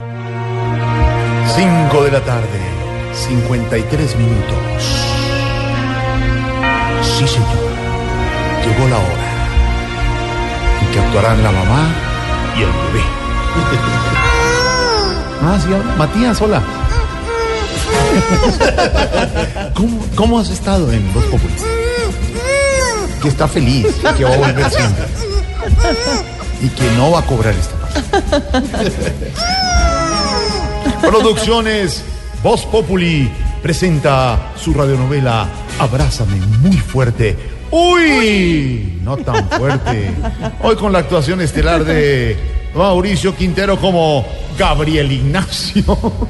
5 0.00 0.06
de 2.02 2.10
la 2.10 2.20
tarde, 2.24 2.58
53 3.14 4.16
minutos. 4.16 4.82
Sí, 7.00 7.28
señor. 7.28 7.46
Llegó 8.64 8.88
la 8.88 8.96
hora 8.96 9.28
en 10.80 10.88
que 10.90 10.98
actuarán 10.98 11.44
la 11.44 11.52
mamá 11.52 11.94
y 12.56 12.62
el 12.62 12.72
bebé. 12.72 13.04
Ah, 15.46 15.58
sí. 15.60 15.68
Matías, 15.98 16.40
hola. 16.40 16.62
¿Cómo, 19.74 20.06
cómo 20.14 20.40
has 20.40 20.48
estado 20.48 20.90
en 20.90 21.12
Voz 21.12 21.24
Populi? 21.24 21.52
Que 23.20 23.28
está 23.28 23.46
feliz, 23.46 23.88
que 24.16 24.24
va 24.24 24.32
a 24.32 24.38
volver 24.38 24.70
siempre. 24.70 25.04
Y 26.62 26.70
que 26.70 26.90
no 26.92 27.10
va 27.10 27.18
a 27.18 27.26
cobrar 27.26 27.52
esta 27.52 27.76
parte. 27.76 27.92
Producciones 31.06 32.02
Voz 32.42 32.64
Populi 32.66 33.30
presenta 33.62 34.52
su 34.56 34.74
radionovela 34.74 35.48
Abrázame 35.78 36.36
muy 36.60 36.76
fuerte. 36.76 37.36
¡Uy! 37.70 39.00
No 39.02 39.16
tan 39.16 39.48
fuerte. 39.50 40.10
Hoy 40.62 40.76
con 40.76 40.92
la 40.92 41.00
actuación 41.00 41.40
estelar 41.40 41.84
de 41.84 42.36
Mauricio 42.74 43.34
Quintero 43.34 43.76
como 43.80 44.24
Gabriel 44.58 45.10
Ignacio. 45.10 45.82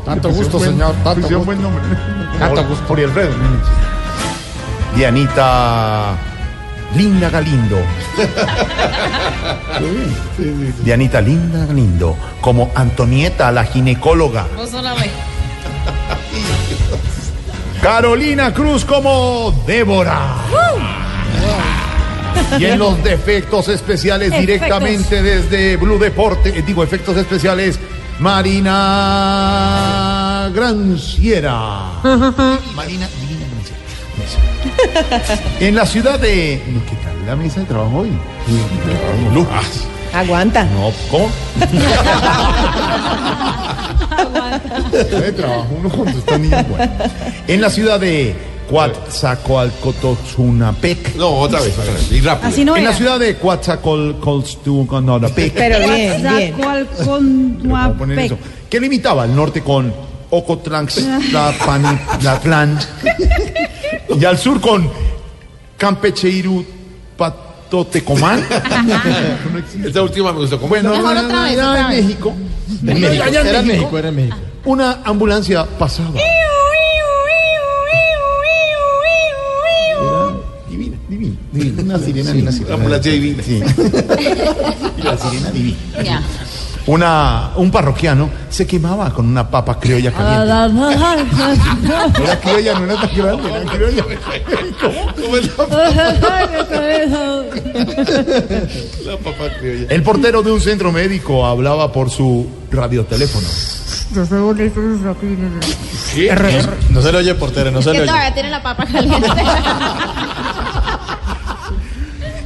Tanto 0.04 0.30
gusto, 0.30 0.58
Buen- 0.58 0.70
señor, 0.70 0.94
tanto 1.04 1.20
gusto. 1.22 1.40
buen 1.44 1.60
nombre. 1.62 1.82
Tanto 2.38 2.64
gusto. 2.66 2.86
Por 2.86 3.00
el 3.00 3.12
red. 3.14 3.28
Dianita 4.96 6.16
Linda 6.96 7.30
Galindo. 7.30 7.78
Dianita 10.84 11.20
Linda 11.20 11.66
Galindo 11.66 12.16
como 12.40 12.70
Antonieta 12.74 13.50
la 13.52 13.64
ginecóloga. 13.64 14.46
Carolina 17.82 18.54
Cruz 18.54 18.84
como 18.84 19.50
Débora. 19.66 20.36
Y 22.58 22.64
en 22.66 22.78
los 22.78 23.02
defectos 23.02 23.66
especiales 23.68 24.28
Efectos. 24.28 24.46
directamente 24.46 25.22
desde 25.22 25.76
Blue 25.76 25.98
Deporte, 25.98 26.50
eh, 26.50 26.62
digo 26.66 26.82
efectos 26.84 27.16
especiales, 27.16 27.78
Marina 28.18 28.70
Granciera. 30.54 31.92
Marina. 32.74 33.06
Eso. 33.06 33.43
En 35.60 35.74
la 35.74 35.84
ciudad 35.86 36.18
de... 36.18 36.60
¿Qué 36.88 36.96
tal 37.04 37.26
la 37.26 37.36
mesa 37.36 37.60
de 37.60 37.66
trabajo 37.66 37.98
hoy? 37.98 38.10
Aguanta. 40.12 40.64
No, 40.64 40.92
¿cómo? 41.10 41.28
de 45.00 45.32
trabajo 45.32 45.66
uno 45.78 45.88
cuando 45.88 46.18
está 46.18 46.36
niño. 46.38 46.64
Bueno. 46.68 46.92
En 47.48 47.60
la 47.60 47.70
ciudad 47.70 47.98
de 48.00 48.34
Coatzacoalcototzunapec. 48.70 51.16
No, 51.16 51.28
otra 51.30 51.60
vez, 51.60 51.76
otra 51.78 51.92
vez. 51.92 52.10
Y 52.12 52.20
rápido. 52.20 52.48
Así 52.48 52.64
no 52.64 52.76
En 52.76 52.84
la 52.84 52.90
era. 52.90 52.98
ciudad 52.98 53.18
de 53.18 53.36
Coatzacoalcototzunapec. 53.36 55.52
Pero 55.54 55.78
bien, 55.80 56.22
bien. 56.22 56.54
Eso. 58.18 58.38
Que 58.70 58.78
limitaba 58.80 59.24
al 59.24 59.34
norte 59.34 59.62
con 59.62 59.92
Ocotlanxtlapanitlatlán 60.30 62.78
y 64.08 64.24
al 64.24 64.38
sur 64.38 64.60
con 64.60 64.88
Campecheiru 65.76 66.64
Patotecomán. 67.16 68.44
Esta 69.84 70.02
última 70.02 70.32
me 70.32 70.38
gustó. 70.40 70.56
¿Cómo 70.58 70.68
Bueno, 70.70 70.94
se 70.94 71.02
llama? 71.02 71.44
allá 71.44 71.80
en 71.80 71.88
México. 72.04 72.34
En 72.86 73.00
México. 73.00 73.22
Allá 73.24 73.40
en 73.40 73.46
Era 73.46 73.60
en 73.60 73.66
México, 73.66 73.98
era 73.98 74.08
en 74.08 74.16
México. 74.16 74.36
Una 74.64 74.98
ambulancia 75.04 75.64
pasaba. 75.78 76.12
Divina, 80.68 80.96
divina, 81.08 81.36
divina. 81.52 81.82
Una 81.82 81.98
sirena, 81.98 82.30
una 82.32 82.50
sirena. 82.52 82.68
La 82.70 82.74
ambulancia 82.74 83.12
divina. 83.12 83.42
Sí. 83.42 83.60
Y 84.96 85.02
la 85.02 85.18
sirena 85.18 85.50
divina. 85.50 86.22
Una, 86.86 87.52
un 87.56 87.70
parroquiano 87.70 88.28
se 88.50 88.66
quemaba 88.66 89.10
con 89.10 89.26
una 89.26 89.48
papa 89.48 89.78
criolla 89.78 90.12
caliente. 90.12 90.44
Era 92.22 92.38
criolla, 92.40 92.78
no 92.78 92.84
era 92.84 93.00
tan 93.00 93.16
grande, 93.16 93.50
era 93.50 93.64
criolla. 93.72 94.04
¿Cómo 95.16 95.36
es 95.38 95.46
la, 95.56 95.64
la 99.04 99.16
papá 99.16 99.48
criolla? 99.58 99.86
El 99.88 100.02
portero 100.02 100.42
de 100.42 100.52
un 100.52 100.60
centro 100.60 100.92
médico 100.92 101.46
hablaba 101.46 101.90
por 101.90 102.10
su 102.10 102.46
radioteléfono. 102.70 103.48
No 106.90 107.00
se 107.00 107.10
le 107.12 107.18
oye, 107.18 107.34
portero, 107.34 107.70
no 107.70 107.80
se 107.80 107.92
le 107.92 108.00
oye. 108.00 108.08
todavía 108.08 108.34
tiene 108.34 108.50
la 108.50 108.62
papa 108.62 108.84
caliente. 108.86 109.26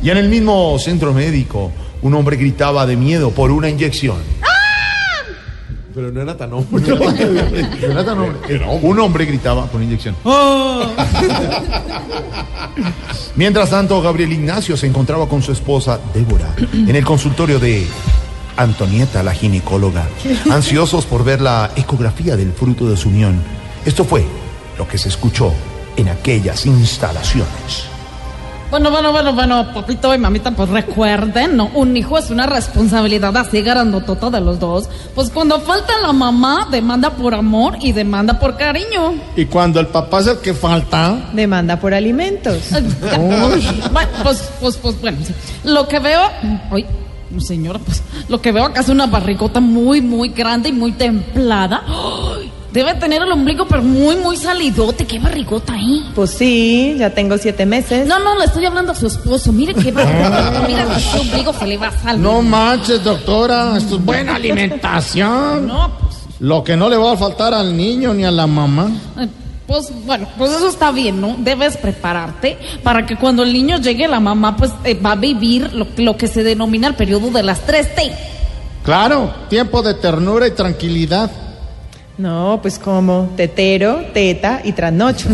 Y 0.01 0.11
en 0.11 0.17
el 0.17 0.29
mismo 0.29 0.79
centro 0.79 1.13
médico, 1.13 1.73
un 2.03 2.15
hombre 2.15 2.37
gritaba 2.37 2.87
de 2.87 2.97
miedo 2.97 3.31
por 3.31 3.51
una 3.51 3.69
inyección. 3.69 4.19
Pero 5.95 6.13
no 6.13 6.21
era 6.23 6.37
tan 6.37 6.53
hombre. 6.53 6.85
Jonathan, 7.81 8.19
hombre, 8.21 8.61
un 8.83 8.99
hombre 9.01 9.25
gritaba 9.25 9.67
por 9.67 9.83
inyección. 9.83 10.15
Mientras 13.35 13.71
tanto, 13.71 14.01
Gabriel 14.01 14.33
Ignacio 14.33 14.77
se 14.77 14.87
encontraba 14.87 15.29
con 15.29 15.43
su 15.43 15.51
esposa 15.51 15.99
Débora 16.15 16.55
en 16.73 16.95
el 16.95 17.05
consultorio 17.05 17.59
de 17.59 17.87
Antonieta, 18.57 19.23
la 19.23 19.33
ginecóloga, 19.33 20.07
ansiosos 20.51 21.05
por 21.05 21.25
ver 21.25 21.41
la 21.41 21.71
ecografía 21.77 22.37
del 22.37 22.53
fruto 22.53 22.89
de 22.89 22.97
su 22.97 23.09
unión. 23.09 23.43
Esto 23.85 24.05
fue 24.05 24.25
lo 24.77 24.87
que 24.87 24.99
se 24.99 25.09
escuchó 25.09 25.53
en 25.97 26.09
aquellas 26.09 26.65
instalaciones. 26.67 27.89
Bueno, 28.71 28.91
bueno, 28.91 29.13
bueno, 29.13 29.33
bueno, 29.33 29.73
papito 29.73 30.15
y 30.15 30.19
mamita, 30.19 30.51
pues 30.51 30.69
recuerden, 30.69 31.57
¿no? 31.57 31.71
Un 31.75 31.97
hijo 31.97 32.19
es 32.19 32.29
una 32.29 32.45
responsabilidad 32.45 33.35
así 33.39 33.63
grandotota 33.63 34.29
de 34.29 34.43
los 34.43 34.61
dos. 34.61 34.91
Pues 35.15 35.31
cuando 35.31 35.59
falta 35.61 35.95
la 36.03 36.13
mamá, 36.13 36.69
demanda 36.71 37.11
por 37.11 37.35
amor 37.35 37.79
y 37.81 37.93
demanda 37.93 38.39
por 38.39 38.59
cariño. 38.59 39.15
Y 39.37 39.47
cuando 39.47 39.81
el 39.81 39.87
papá 39.87 40.21
es 40.21 40.27
el 40.27 40.39
que 40.41 40.53
falta. 40.53 41.31
Demanda 41.33 41.81
por 41.81 41.95
alimentos. 41.95 42.71
Bueno, 43.91 44.11
pues, 44.23 44.51
pues, 44.61 44.77
pues, 44.77 45.01
bueno, 45.01 45.19
sí. 45.25 45.33
lo 45.65 45.89
que 45.89 45.99
veo, 45.99 46.21
ay, 46.71 46.85
señora, 47.39 47.79
pues, 47.79 48.03
lo 48.29 48.41
que 48.41 48.53
veo 48.53 48.65
acá 48.65 48.81
es 48.81 48.89
una 48.91 49.07
barrigota 49.07 49.61
muy, 49.61 50.03
muy 50.03 50.29
grande 50.29 50.69
y 50.69 50.73
muy 50.73 50.93
templada. 50.93 51.85
¡Ay! 51.87 52.48
Debe 52.79 52.95
tener 52.95 53.21
el 53.21 53.33
ombligo, 53.33 53.67
pero 53.67 53.83
muy, 53.83 54.15
muy 54.15 54.37
salidote. 54.37 55.05
¿Qué 55.05 55.19
barrigota 55.19 55.73
ahí? 55.73 56.09
Pues 56.15 56.31
sí, 56.31 56.95
ya 56.97 57.11
tengo 57.11 57.37
siete 57.37 57.67
meses. 57.67 58.07
No, 58.07 58.21
no, 58.21 58.39
le 58.39 58.45
estoy 58.45 58.67
hablando 58.67 58.93
a 58.93 58.95
su 58.95 59.09
esposo. 59.09 59.53
Mire 59.53 59.75
qué 59.75 59.91
barrigota. 59.91 60.63
Mira 60.65 60.85
que 60.95 61.01
su 61.01 61.19
ombligo 61.19 61.53
se 61.55 61.67
le 61.67 61.77
va 61.77 61.89
a 61.89 61.99
salir. 61.99 62.21
No 62.21 62.41
manches, 62.41 63.03
doctora. 63.03 63.77
Esto 63.77 63.97
es 63.97 64.05
buena 64.05 64.37
alimentación. 64.37 65.67
No, 65.67 65.91
pues, 65.99 66.19
Lo 66.39 66.63
que 66.63 66.77
no 66.77 66.89
le 66.89 66.97
va 66.97 67.15
a 67.15 67.17
faltar 67.17 67.53
al 67.53 67.77
niño 67.77 68.15
ni 68.15 68.25
a 68.25 68.31
la 68.31 68.47
mamá. 68.47 68.89
eh, 69.19 69.27
pues 69.67 69.91
bueno, 70.07 70.29
pues 70.39 70.53
eso 70.53 70.69
está 70.69 70.93
bien, 70.93 71.21
¿no? 71.21 71.35
Debes 71.37 71.77
prepararte 71.79 72.59
para 72.85 73.05
que 73.07 73.17
cuando 73.17 73.43
el 73.43 73.53
niño 73.53 73.79
llegue 73.79 74.07
la 74.07 74.21
mamá, 74.21 74.57
pues 74.57 74.71
eh, 74.85 74.95
va 74.95 75.13
a 75.13 75.17
vivir 75.17 75.73
lo, 75.73 75.85
lo 75.97 76.17
que 76.17 76.29
se 76.29 76.45
denomina 76.45 76.87
el 76.87 76.95
periodo 76.95 77.29
de 77.33 77.43
las 77.43 77.59
tres 77.63 77.93
T. 77.97 78.13
Claro, 78.85 79.35
tiempo 79.49 79.83
de 79.83 79.95
ternura 79.95 80.47
y 80.47 80.53
tranquilidad. 80.53 81.29
No, 82.19 82.59
pues 82.61 82.81
como 82.81 83.31
tetero, 83.37 84.01
teta 84.13 84.61
y 84.65 84.73
trasnocho. 84.73 85.29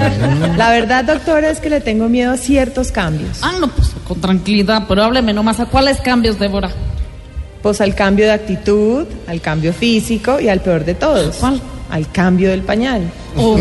La 0.56 0.70
verdad, 0.70 1.04
doctora, 1.04 1.50
es 1.50 1.60
que 1.60 1.68
le 1.68 1.80
tengo 1.82 2.08
miedo 2.08 2.32
a 2.32 2.38
ciertos 2.38 2.90
cambios. 2.90 3.38
Ah, 3.42 3.52
no, 3.60 3.68
pues 3.68 3.90
con 4.08 4.20
tranquilidad, 4.20 4.84
pero 4.88 5.04
hábleme 5.04 5.34
nomás 5.34 5.60
a 5.60 5.66
cuáles 5.66 6.00
cambios, 6.00 6.38
Débora. 6.38 6.70
Pues 7.62 7.82
al 7.82 7.94
cambio 7.94 8.24
de 8.24 8.32
actitud, 8.32 9.04
al 9.28 9.40
cambio 9.42 9.74
físico 9.74 10.40
y 10.40 10.48
al 10.48 10.60
peor 10.62 10.86
de 10.86 10.94
todos. 10.94 11.36
¿Cuál? 11.36 11.60
Al 11.90 12.10
cambio 12.10 12.48
del 12.48 12.62
pañal. 12.62 13.02
Oh, 13.36 13.58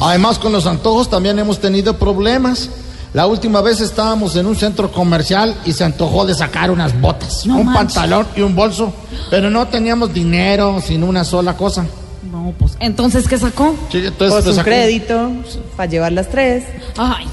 Además, 0.00 0.38
con 0.38 0.50
los 0.52 0.66
antojos 0.66 1.10
también 1.10 1.38
hemos 1.38 1.60
tenido 1.60 1.98
problemas. 1.98 2.70
La 3.12 3.26
última 3.26 3.60
vez 3.60 3.82
estábamos 3.82 4.34
en 4.36 4.46
un 4.46 4.56
centro 4.56 4.90
comercial 4.90 5.54
y 5.66 5.72
se 5.74 5.84
antojó 5.84 6.24
de 6.24 6.34
sacar 6.34 6.70
unas 6.70 6.98
botas, 7.00 7.44
No 7.46 7.58
un 7.58 7.66
manches. 7.66 7.94
pantalón 7.96 8.26
y 8.34 8.40
un 8.40 8.56
bolso, 8.56 8.92
pero 9.30 9.50
no 9.50 9.68
teníamos 9.68 10.12
dinero 10.12 10.80
sin 10.84 11.04
una 11.04 11.22
sola 11.22 11.54
cosa. 11.56 11.84
No, 12.30 12.52
pues, 12.58 12.76
entonces, 12.80 13.28
¿qué 13.28 13.38
sacó? 13.38 13.74
Sí, 13.92 13.98
entonces, 13.98 14.16
Pues 14.18 14.32
pues, 14.32 14.46
un 14.46 14.54
sacó- 14.54 14.64
crédito 14.64 15.30
para 15.76 15.90
llevar 15.90 16.12
las 16.12 16.28
tres. 16.28 16.64
Ay, 16.96 17.26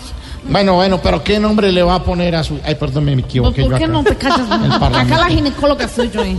Bueno, 0.44 0.74
bueno, 0.76 1.00
pero 1.02 1.24
¿qué 1.24 1.40
nombre 1.40 1.72
le 1.72 1.84
va 1.84 1.96
a 1.96 2.04
poner 2.04 2.36
a 2.36 2.44
su... 2.44 2.60
Ay, 2.66 2.74
perdón, 2.76 3.06
me 3.06 3.14
pues, 3.14 3.26
equivoqué. 3.26 3.62
¿por 3.62 3.72
yo 3.72 3.78
qué 3.78 3.84
acá. 3.84 3.94
no 3.94 4.04
te 4.04 4.16
callas? 4.16 4.42
Acá 4.82 5.18
la 5.18 5.28
ginecóloga 5.30 5.88
soy 5.88 6.10
yo. 6.10 6.24
eh. 6.24 6.36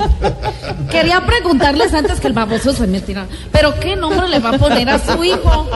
Quería 0.91 1.25
preguntarles 1.25 1.95
antes 1.95 2.19
que 2.21 2.27
el 2.27 2.33
baboso 2.33 2.73
se 2.73 2.87
me 2.89 3.01
tira. 3.01 3.27
¿Pero 3.53 3.79
qué 3.79 3.95
nombre 3.97 4.29
le 4.29 4.41
va 4.41 4.51
a 4.51 4.59
poner 4.59 4.89
a 4.91 4.99
su 4.99 5.23
hijo? 5.25 5.69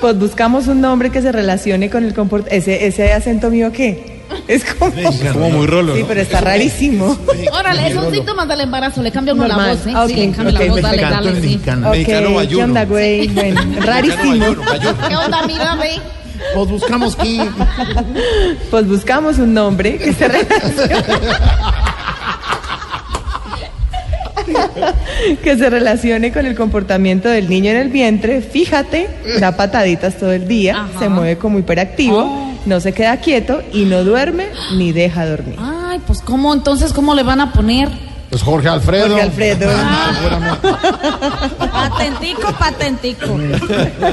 Pues 0.00 0.18
buscamos 0.18 0.66
un 0.66 0.80
nombre 0.80 1.10
que 1.10 1.22
se 1.22 1.30
relacione 1.32 1.88
con 1.88 2.04
el 2.04 2.12
comportamiento. 2.14 2.56
¿Ese, 2.70 2.86
¿Ese 2.86 3.12
acento 3.12 3.48
mío 3.48 3.70
qué? 3.72 4.15
Es 4.48 4.64
como... 4.64 4.92
Como 5.32 5.50
muy 5.50 5.66
rolo. 5.66 5.94
Sí, 5.96 6.04
pero 6.06 6.20
está 6.20 6.40
rarísimo. 6.40 7.16
Órale, 7.52 7.92
son 7.92 8.12
síntomas 8.12 8.48
del 8.48 8.60
embarazo. 8.60 9.02
Le 9.02 9.10
cambia 9.10 9.34
uno 9.34 9.46
la 9.46 9.56
voz, 9.56 9.86
¿eh? 9.86 9.92
Ah, 9.94 10.04
Sí, 10.06 10.12
ok, 10.12 10.18
le 10.18 10.30
cambia 10.32 10.54
ok, 10.54 10.60
la 10.60 10.66
voz. 10.72 10.82
Dale, 10.82 10.96
mexicano, 10.96 11.14
dale, 11.24 11.40
sí. 11.40 11.46
mexicano. 11.46 11.88
Ok, 11.88 11.94
Mexicano 11.96 12.48
¿qué 12.48 12.56
onda, 12.56 12.84
güey? 12.84 13.28
Bueno, 13.34 13.60
rarísimo. 13.80 14.46
¿Qué 15.08 15.16
onda, 15.16 15.46
mira, 15.46 15.74
ve? 15.76 16.00
Pues 16.54 16.68
buscamos 16.68 17.16
quién. 17.16 17.48
Pues 18.70 18.86
buscamos 18.86 19.38
un 19.38 19.54
nombre 19.54 19.96
que 19.96 20.12
se 20.12 20.28
relacione. 20.28 20.96
que 25.42 25.56
se 25.56 25.70
relacione 25.70 26.32
con 26.32 26.46
el 26.46 26.54
comportamiento 26.54 27.28
del 27.28 27.48
niño 27.48 27.70
en 27.72 27.78
el 27.78 27.88
vientre. 27.88 28.40
Fíjate, 28.42 29.08
da 29.40 29.56
pataditas 29.56 30.16
todo 30.18 30.32
el 30.32 30.46
día, 30.46 30.76
Ajá. 30.82 30.98
se 30.98 31.08
mueve 31.08 31.38
como 31.38 31.58
hiperactivo, 31.58 32.18
Oh. 32.18 32.45
No 32.66 32.80
se 32.80 32.92
queda 32.92 33.16
quieto 33.18 33.62
y 33.72 33.84
no 33.84 34.04
duerme 34.04 34.48
ni 34.74 34.92
deja 34.92 35.26
dormir. 35.26 35.56
Ay, 35.60 36.00
pues, 36.06 36.20
¿cómo? 36.20 36.52
Entonces, 36.52 36.92
¿cómo 36.92 37.14
le 37.14 37.22
van 37.22 37.40
a 37.40 37.52
poner? 37.52 37.88
Pues 38.28 38.42
Jorge 38.42 38.68
Alfredo. 38.68 39.08
Jorge 39.08 39.22
Alfredo. 39.22 39.70
Ah. 41.78 41.90
Patentico, 41.90 42.52
patentico. 42.58 43.26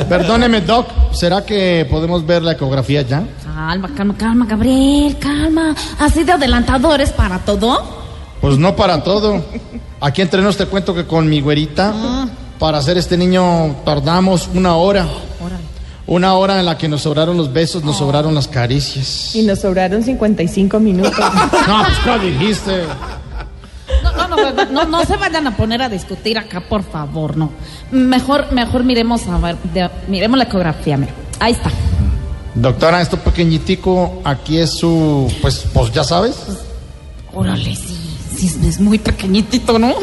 Perdóneme, 0.08 0.62
Doc, 0.62 0.88
¿será 1.14 1.44
que 1.46 1.88
podemos 1.90 2.26
ver 2.26 2.42
la 2.44 2.54
ecografía 2.54 3.02
ya? 3.02 3.24
Calma, 3.44 3.90
calma, 3.96 4.16
calma, 4.18 4.46
Gabriel, 4.46 5.18
calma. 5.20 5.76
Así 6.00 6.24
de 6.24 6.34
adelantadores 6.34 7.12
para 7.12 7.40
todo. 7.40 7.82
Pues 8.42 8.58
no 8.58 8.76
para 8.76 9.04
todo. 9.04 9.44
Aquí 10.02 10.22
entre 10.22 10.42
nos 10.42 10.58
te 10.58 10.66
cuento 10.66 10.94
que 10.94 11.06
con 11.06 11.28
mi 11.28 11.42
güerita, 11.42 11.94
para 12.60 12.78
hacer 12.78 12.98
este 12.98 13.18
niño 13.18 13.78
tardamos 13.86 14.50
una 14.54 14.76
hora. 14.76 15.08
Una 16.06 16.34
hora 16.34 16.60
en 16.60 16.66
la 16.66 16.78
que 16.78 16.88
nos 16.90 17.02
sobraron 17.04 17.38
los 17.38 17.54
besos, 17.54 17.84
nos 17.84 17.98
sobraron 17.98 18.36
las 18.36 18.48
caricias. 18.50 19.34
Y 19.36 19.44
nos 19.44 19.60
sobraron 19.62 20.04
55 20.04 20.80
minutos. 20.80 21.14
No, 21.68 21.84
pues 21.84 22.00
¿qué 22.04 22.20
dijiste? 22.30 22.84
No, 24.18 24.28
no, 24.28 24.36
no, 24.52 24.66
no, 24.66 24.84
no 24.86 25.06
se 25.06 25.16
vayan 25.16 25.48
a 25.48 25.56
poner 25.56 25.82
a 25.82 25.88
discutir 25.90 26.38
acá, 26.38 26.62
por 26.62 26.84
favor, 26.84 27.38
no. 27.38 27.52
Mejor, 27.92 28.52
mejor 28.52 28.84
miremos 28.84 29.26
a 29.28 29.38
ver, 29.38 29.56
de- 29.74 29.90
miremos 30.10 30.38
la 30.38 30.44
ecografía, 30.44 30.98
mira. 30.98 31.14
Ahí 31.40 31.54
está. 31.54 31.72
Doctora, 32.56 33.02
esto 33.02 33.18
pequeñitico, 33.18 34.22
aquí 34.26 34.58
es 34.58 34.72
su, 34.72 35.32
pues, 35.42 35.66
pues 35.74 35.92
ya 35.94 36.04
sabes. 36.04 36.36
Órale, 37.34 37.76
sí, 37.76 37.98
sí, 38.38 38.48
es- 38.48 38.56
es 38.64 38.80
muy 38.80 39.00
pequeñitito, 39.00 39.80
¿no? 39.80 39.94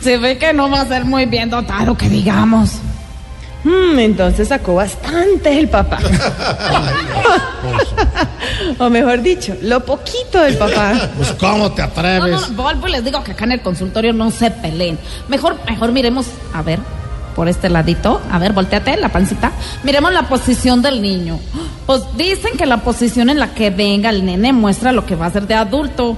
Se 0.00 0.16
ve 0.16 0.38
que 0.38 0.52
no 0.54 0.70
va 0.70 0.80
a 0.80 0.88
ser 0.88 1.04
muy 1.04 1.26
bien 1.26 1.50
dotado, 1.50 1.96
que 1.96 2.08
digamos. 2.08 2.70
Hmm, 3.64 3.98
entonces 3.98 4.48
sacó 4.48 4.74
bastante 4.74 5.58
el 5.58 5.68
papá. 5.68 5.98
o 8.78 8.90
mejor 8.90 9.22
dicho, 9.22 9.56
lo 9.62 9.84
poquito 9.84 10.40
del 10.40 10.58
papá. 10.58 10.92
Pues 11.16 11.32
¿cómo 11.32 11.72
te 11.72 11.80
atreves? 11.80 12.30
no, 12.30 12.48
no, 12.48 12.62
vuelvo 12.62 12.88
y 12.88 12.92
les 12.92 13.04
digo 13.04 13.24
que 13.24 13.32
acá 13.32 13.44
en 13.44 13.52
el 13.52 13.62
consultorio 13.62 14.12
no 14.12 14.30
se 14.30 14.50
peleen. 14.50 14.98
Mejor, 15.28 15.56
mejor 15.66 15.92
miremos, 15.92 16.26
a 16.52 16.60
ver, 16.60 16.78
por 17.34 17.48
este 17.48 17.70
ladito, 17.70 18.20
a 18.30 18.38
ver, 18.38 18.52
volteate 18.52 18.96
la 18.96 19.08
pancita. 19.08 19.52
Miremos 19.82 20.12
la 20.12 20.28
posición 20.28 20.82
del 20.82 21.00
niño. 21.00 21.38
Pues 21.86 22.02
dicen 22.16 22.56
que 22.56 22.66
la 22.66 22.78
posición 22.78 23.30
en 23.30 23.38
la 23.38 23.54
que 23.54 23.70
venga 23.70 24.10
el 24.10 24.24
nene 24.24 24.52
muestra 24.52 24.92
lo 24.92 25.06
que 25.06 25.16
va 25.16 25.26
a 25.26 25.30
ser 25.30 25.46
de 25.46 25.54
adulto. 25.54 26.16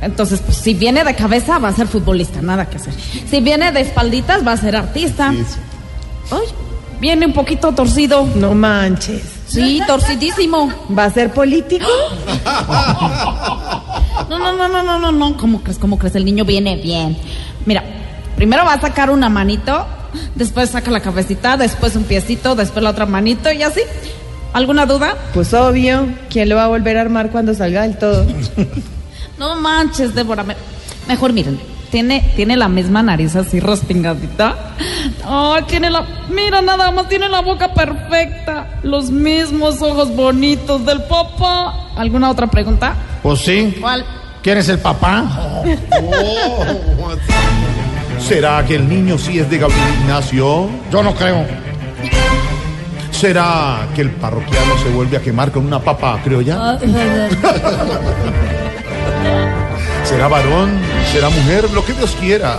Entonces, 0.00 0.42
pues 0.44 0.58
si 0.58 0.74
viene 0.74 1.02
de 1.02 1.14
cabeza 1.14 1.58
va 1.58 1.68
a 1.68 1.72
ser 1.72 1.86
futbolista, 1.86 2.42
nada 2.42 2.66
que 2.66 2.76
hacer. 2.76 2.92
Si 2.92 3.40
viene 3.40 3.72
de 3.72 3.80
espalditas 3.80 4.46
va 4.46 4.52
a 4.52 4.56
ser 4.56 4.76
artista. 4.76 5.32
Ay, 6.30 6.46
viene 7.04 7.26
un 7.26 7.34
poquito 7.34 7.70
torcido. 7.72 8.26
No 8.34 8.54
manches. 8.54 9.22
Sí, 9.46 9.82
torcidísimo. 9.86 10.72
¿Va 10.98 11.04
a 11.04 11.10
ser 11.10 11.30
político? 11.34 11.84
No, 14.30 14.38
no, 14.38 14.52
no, 14.56 14.68
no, 14.68 14.82
no, 14.82 14.98
no, 14.98 15.12
no. 15.12 15.36
¿Cómo 15.36 15.60
crees? 15.62 15.78
¿Cómo 15.78 15.98
crees? 15.98 16.14
El 16.14 16.24
niño 16.24 16.46
viene 16.46 16.76
bien. 16.76 17.14
Mira, 17.66 17.84
primero 18.36 18.64
va 18.64 18.72
a 18.72 18.80
sacar 18.80 19.10
una 19.10 19.28
manito, 19.28 19.86
después 20.34 20.70
saca 20.70 20.90
la 20.90 21.00
cabecita, 21.00 21.58
después 21.58 21.94
un 21.94 22.04
piecito, 22.04 22.54
después 22.54 22.82
la 22.82 22.90
otra 22.90 23.04
manito 23.04 23.52
y 23.52 23.62
así. 23.62 23.80
¿Alguna 24.54 24.86
duda? 24.86 25.14
Pues 25.34 25.52
obvio. 25.52 26.06
¿Quién 26.30 26.48
lo 26.48 26.56
va 26.56 26.64
a 26.64 26.68
volver 26.68 26.96
a 26.96 27.02
armar 27.02 27.30
cuando 27.30 27.52
salga 27.54 27.82
del 27.82 27.98
todo? 27.98 28.24
No 29.38 29.56
manches, 29.56 30.14
Débora. 30.14 30.42
me- 30.42 30.56
Mejor 31.06 31.32
miren. 31.34 31.60
Tiene, 31.94 32.26
tiene 32.34 32.56
la 32.56 32.66
misma 32.66 33.04
nariz 33.04 33.36
así 33.36 33.60
respingadita. 33.60 34.56
Oh, 35.28 35.56
tiene 35.68 35.90
la. 35.90 36.04
Mira, 36.28 36.60
nada 36.60 36.90
más 36.90 37.08
tiene 37.08 37.28
la 37.28 37.40
boca 37.40 37.72
perfecta. 37.72 38.66
Los 38.82 39.12
mismos 39.12 39.80
ojos 39.80 40.12
bonitos 40.16 40.84
del 40.84 41.04
papá. 41.04 41.90
¿Alguna 41.94 42.30
otra 42.30 42.48
pregunta? 42.48 42.96
Pues 43.22 43.42
sí. 43.42 43.76
¿Cuál? 43.80 44.04
¿Quién 44.42 44.58
es 44.58 44.68
el 44.70 44.80
papá? 44.80 45.62
¿Será 48.18 48.66
que 48.66 48.74
el 48.74 48.88
niño 48.88 49.16
sí 49.16 49.38
es 49.38 49.48
de 49.48 49.58
Gabriel 49.58 49.94
Ignacio? 50.00 50.68
Yo 50.90 51.00
no 51.00 51.14
creo. 51.14 51.46
¿Será 53.12 53.86
que 53.94 54.00
el 54.00 54.10
parroquiano 54.10 54.76
se 54.82 54.88
vuelve 54.88 55.16
a 55.16 55.20
quemar 55.20 55.52
con 55.52 55.64
una 55.64 55.78
papa 55.78 56.18
criolla? 56.24 56.76
¿Será 60.04 60.28
varón? 60.28 60.78
¿Será 61.12 61.28
mujer? 61.30 61.70
Lo 61.70 61.84
que 61.84 61.92
Dios 61.92 62.16
quiera. 62.20 62.58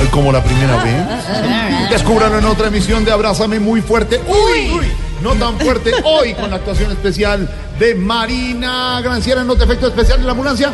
eh, 0.00 0.08
Como 0.10 0.32
la 0.32 0.42
primera 0.42 0.76
vez. 0.82 1.90
Descúbralo 1.90 2.38
en 2.38 2.44
otra 2.46 2.68
emisión 2.68 3.04
de 3.04 3.12
Abrázame 3.12 3.58
muy 3.60 3.80
fuerte. 3.80 4.20
¡Uy! 4.26 4.70
uy, 4.72 4.92
No 5.22 5.34
tan 5.34 5.58
fuerte 5.58 5.92
hoy 6.04 6.34
con 6.34 6.50
la 6.50 6.56
actuación 6.56 6.90
especial 6.92 7.48
de 7.78 7.94
Marina 7.94 9.00
Granciera 9.02 9.42
en 9.42 9.50
otro 9.50 9.64
efecto 9.64 9.88
especial 9.88 10.18
de 10.20 10.24
la 10.24 10.32
ambulancia. 10.32 10.70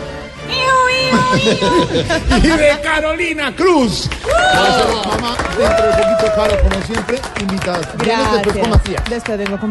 y 2.42 2.46
de 2.48 2.80
Carolina 2.82 3.54
Cruz. 3.56 4.08
Mamá 5.06 5.36
dentro 5.56 5.86
de 5.86 5.92
poquito, 5.92 6.32
Caro, 6.36 6.58
como 6.68 6.82
siempre, 6.86 7.20
invitada. 7.40 7.80
Vienes 8.02 8.32
después 8.32 8.42
con 8.42 8.54
Gracias. 8.54 8.68
Matías. 8.68 9.02
Después 9.08 9.38
vengo 9.38 9.58
con 9.58 9.70